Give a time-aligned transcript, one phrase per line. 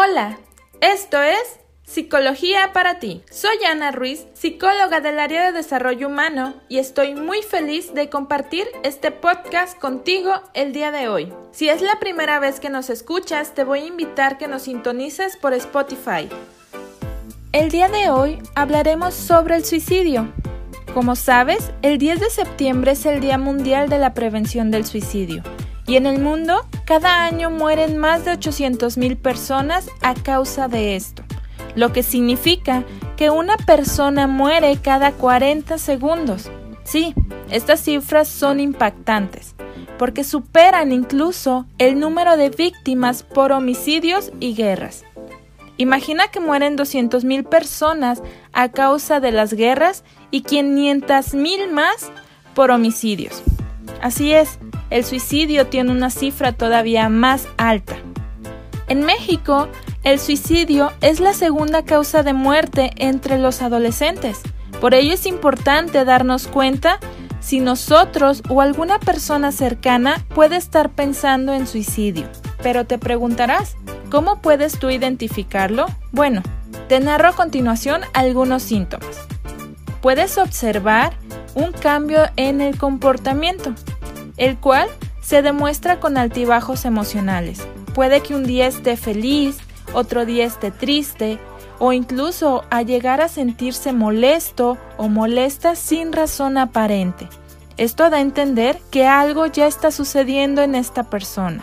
[0.00, 0.38] Hola,
[0.80, 3.24] esto es Psicología para ti.
[3.32, 8.68] Soy Ana Ruiz, psicóloga del área de desarrollo humano y estoy muy feliz de compartir
[8.84, 11.32] este podcast contigo el día de hoy.
[11.50, 15.36] Si es la primera vez que nos escuchas, te voy a invitar que nos sintonices
[15.36, 16.28] por Spotify.
[17.50, 20.32] El día de hoy hablaremos sobre el suicidio.
[20.94, 25.42] Como sabes, el 10 de septiembre es el Día Mundial de la Prevención del Suicidio
[25.88, 31.24] y en el mundo, cada año mueren más de 800.000 personas a causa de esto,
[31.74, 32.84] lo que significa
[33.16, 36.50] que una persona muere cada 40 segundos.
[36.84, 37.14] Sí,
[37.50, 39.54] estas cifras son impactantes,
[39.96, 45.04] porque superan incluso el número de víctimas por homicidios y guerras.
[45.78, 52.12] Imagina que mueren 200.000 personas a causa de las guerras y 500.000 más
[52.54, 53.42] por homicidios.
[54.02, 54.58] Así es,
[54.90, 57.96] el suicidio tiene una cifra todavía más alta.
[58.88, 59.68] En México,
[60.02, 64.40] el suicidio es la segunda causa de muerte entre los adolescentes.
[64.80, 66.98] Por ello es importante darnos cuenta
[67.40, 72.26] si nosotros o alguna persona cercana puede estar pensando en suicidio.
[72.62, 73.76] Pero te preguntarás,
[74.10, 75.86] ¿cómo puedes tú identificarlo?
[76.12, 76.42] Bueno,
[76.88, 79.26] te narro a continuación algunos síntomas.
[80.00, 81.12] Puedes observar
[81.54, 83.74] un cambio en el comportamiento
[84.38, 84.88] el cual
[85.20, 87.66] se demuestra con altibajos emocionales.
[87.94, 89.58] Puede que un día esté feliz,
[89.92, 91.38] otro día esté triste,
[91.78, 97.28] o incluso a llegar a sentirse molesto o molesta sin razón aparente.
[97.76, 101.62] Esto da a entender que algo ya está sucediendo en esta persona.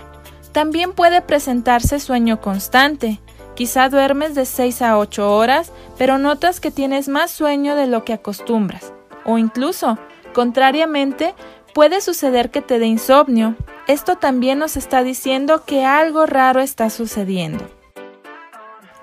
[0.53, 3.19] También puede presentarse sueño constante.
[3.55, 8.05] Quizá duermes de 6 a 8 horas, pero notas que tienes más sueño de lo
[8.05, 8.93] que acostumbras.
[9.25, 9.97] O incluso,
[10.33, 11.33] contrariamente,
[11.75, 13.53] Puede suceder que te dé insomnio.
[13.85, 17.67] Esto también nos está diciendo que algo raro está sucediendo.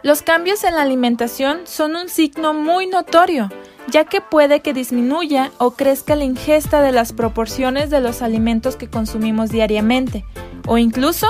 [0.03, 3.51] Los cambios en la alimentación son un signo muy notorio,
[3.89, 8.77] ya que puede que disminuya o crezca la ingesta de las proporciones de los alimentos
[8.77, 10.25] que consumimos diariamente,
[10.67, 11.27] o incluso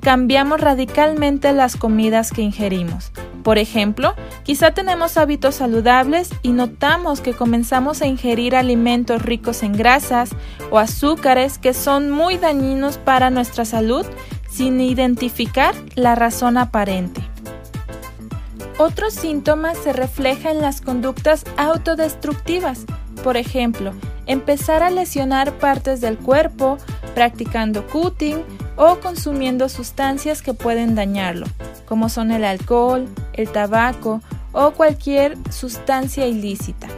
[0.00, 3.12] cambiamos radicalmente las comidas que ingerimos.
[3.46, 9.72] Por ejemplo, quizá tenemos hábitos saludables y notamos que comenzamos a ingerir alimentos ricos en
[9.72, 10.30] grasas
[10.72, 14.04] o azúcares que son muy dañinos para nuestra salud
[14.50, 17.20] sin identificar la razón aparente.
[18.78, 22.84] Otros síntomas se reflejan en las conductas autodestructivas,
[23.22, 23.92] por ejemplo,
[24.26, 26.78] empezar a lesionar partes del cuerpo,
[27.14, 28.42] practicando cutting
[28.74, 31.46] o consumiendo sustancias que pueden dañarlo,
[31.86, 34.20] como son el alcohol, el tabaco
[34.52, 36.88] o cualquier sustancia ilícita.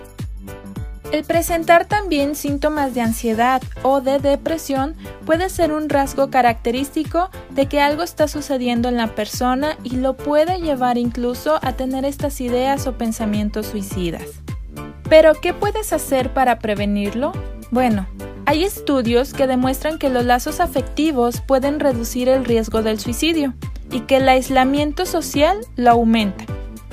[1.11, 4.95] El presentar también síntomas de ansiedad o de depresión
[5.25, 10.19] puede ser un rasgo característico de que algo está sucediendo en la persona y lo
[10.19, 14.23] puede llevar incluso a tener estas ideas o pensamientos suicidas.
[15.09, 17.33] Pero, ¿qué puedes hacer para prevenirlo?
[17.71, 18.07] Bueno,
[18.45, 23.55] hay estudios que demuestran que los lazos afectivos pueden reducir el riesgo del suicidio
[23.91, 26.45] y que el aislamiento social lo aumenta.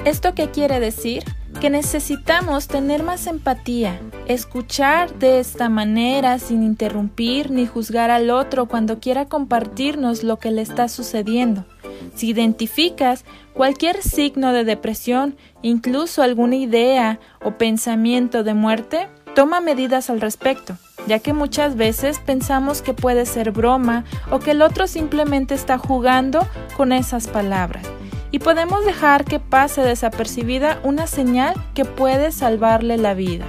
[0.05, 1.23] ¿Esto qué quiere decir?
[1.59, 8.67] Que necesitamos tener más empatía, escuchar de esta manera sin interrumpir ni juzgar al otro
[8.67, 11.65] cuando quiera compartirnos lo que le está sucediendo.
[12.13, 20.09] Si identificas cualquier signo de depresión, incluso alguna idea o pensamiento de muerte, toma medidas
[20.09, 20.77] al respecto
[21.07, 25.77] ya que muchas veces pensamos que puede ser broma o que el otro simplemente está
[25.77, 27.85] jugando con esas palabras.
[28.31, 33.45] Y podemos dejar que pase desapercibida una señal que puede salvarle la vida.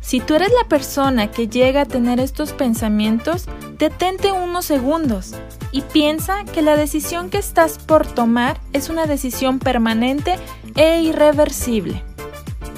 [0.00, 3.46] Si tú eres la persona que llega a tener estos pensamientos,
[3.78, 5.34] detente unos segundos
[5.72, 10.36] y piensa que la decisión que estás por tomar es una decisión permanente
[10.76, 12.02] e irreversible.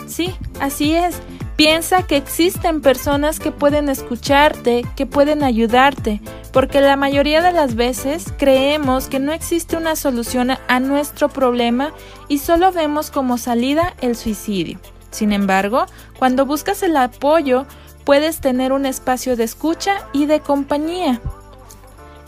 [0.06, 1.20] Sí, así es,
[1.56, 6.20] Piensa que existen personas que pueden escucharte, que pueden ayudarte,
[6.56, 11.92] porque la mayoría de las veces creemos que no existe una solución a nuestro problema
[12.28, 14.80] y solo vemos como salida el suicidio.
[15.10, 15.84] Sin embargo,
[16.18, 17.66] cuando buscas el apoyo,
[18.06, 21.20] puedes tener un espacio de escucha y de compañía.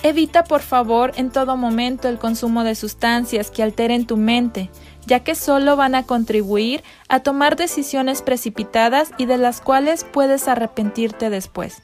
[0.02, 4.68] Evita por favor en todo momento el consumo de sustancias que alteren tu mente,
[5.06, 10.48] ya que solo van a contribuir a tomar decisiones precipitadas y de las cuales puedes
[10.48, 11.80] arrepentirte después.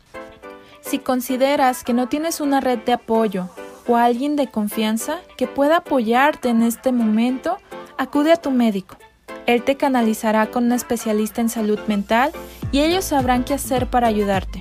[0.85, 3.49] Si consideras que no tienes una red de apoyo
[3.87, 7.57] o alguien de confianza que pueda apoyarte en este momento,
[7.97, 8.97] acude a tu médico.
[9.47, 12.33] Él te canalizará con un especialista en salud mental
[12.71, 14.61] y ellos sabrán qué hacer para ayudarte.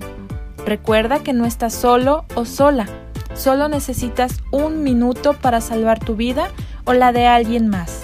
[0.65, 2.87] Recuerda que no estás solo o sola,
[3.33, 6.49] solo necesitas un minuto para salvar tu vida
[6.85, 8.02] o la de alguien más.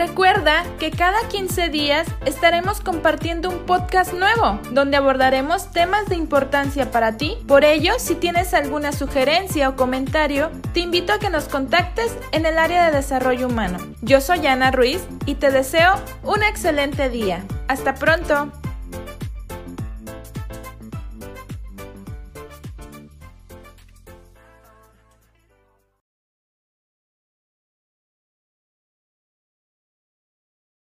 [0.00, 6.90] Recuerda que cada 15 días estaremos compartiendo un podcast nuevo donde abordaremos temas de importancia
[6.90, 7.36] para ti.
[7.46, 12.46] Por ello, si tienes alguna sugerencia o comentario, te invito a que nos contactes en
[12.46, 13.76] el área de desarrollo humano.
[14.00, 15.92] Yo soy Ana Ruiz y te deseo
[16.22, 17.44] un excelente día.
[17.68, 18.50] Hasta pronto.